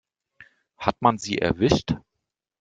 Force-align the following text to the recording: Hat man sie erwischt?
Hat 0.79 0.99
man 1.03 1.19
sie 1.19 1.37
erwischt? 1.37 1.93